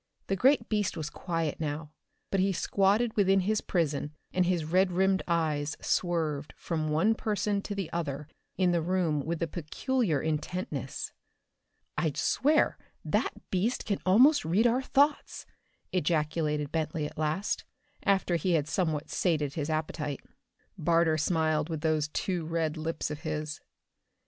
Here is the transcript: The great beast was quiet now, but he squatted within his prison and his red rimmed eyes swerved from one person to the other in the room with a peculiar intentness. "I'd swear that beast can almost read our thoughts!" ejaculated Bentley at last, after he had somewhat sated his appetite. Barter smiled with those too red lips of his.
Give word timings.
The 0.25 0.35
great 0.35 0.67
beast 0.67 0.97
was 0.97 1.11
quiet 1.11 1.59
now, 1.59 1.91
but 2.31 2.39
he 2.39 2.51
squatted 2.53 3.15
within 3.15 3.41
his 3.41 3.61
prison 3.61 4.15
and 4.33 4.47
his 4.47 4.65
red 4.65 4.91
rimmed 4.91 5.21
eyes 5.27 5.77
swerved 5.79 6.55
from 6.57 6.89
one 6.89 7.13
person 7.13 7.61
to 7.61 7.75
the 7.75 7.87
other 7.93 8.27
in 8.57 8.71
the 8.71 8.81
room 8.81 9.23
with 9.23 9.43
a 9.43 9.47
peculiar 9.47 10.19
intentness. 10.19 11.13
"I'd 11.99 12.17
swear 12.17 12.79
that 13.05 13.47
beast 13.51 13.85
can 13.85 13.99
almost 14.03 14.43
read 14.43 14.65
our 14.65 14.81
thoughts!" 14.81 15.45
ejaculated 15.91 16.71
Bentley 16.71 17.05
at 17.05 17.19
last, 17.19 17.63
after 18.01 18.37
he 18.37 18.53
had 18.53 18.67
somewhat 18.67 19.11
sated 19.11 19.53
his 19.53 19.69
appetite. 19.69 20.21
Barter 20.79 21.15
smiled 21.19 21.69
with 21.69 21.81
those 21.81 22.07
too 22.07 22.43
red 22.47 22.75
lips 22.75 23.11
of 23.11 23.19
his. 23.19 23.61